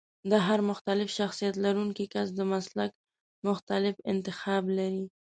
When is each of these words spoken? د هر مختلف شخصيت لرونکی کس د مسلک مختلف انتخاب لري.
د 0.31 0.33
هر 0.47 0.59
مختلف 0.69 1.07
شخصيت 1.19 1.55
لرونکی 1.65 2.05
کس 2.13 2.27
د 2.37 2.41
مسلک 2.53 2.91
مختلف 3.47 3.95
انتخاب 4.11 4.63
لري. 4.77 5.05